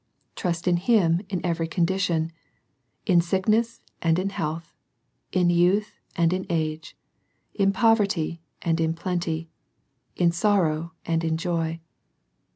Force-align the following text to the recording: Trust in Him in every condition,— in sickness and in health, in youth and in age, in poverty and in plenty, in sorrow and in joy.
Trust 0.35 0.67
in 0.67 0.77
Him 0.77 1.21
in 1.29 1.45
every 1.45 1.67
condition,— 1.67 2.31
in 3.05 3.21
sickness 3.21 3.81
and 4.01 4.17
in 4.17 4.31
health, 4.31 4.73
in 5.31 5.51
youth 5.51 5.99
and 6.15 6.33
in 6.33 6.47
age, 6.49 6.97
in 7.53 7.71
poverty 7.71 8.41
and 8.63 8.81
in 8.81 8.95
plenty, 8.95 9.51
in 10.15 10.31
sorrow 10.31 10.93
and 11.05 11.23
in 11.23 11.37
joy. 11.37 11.81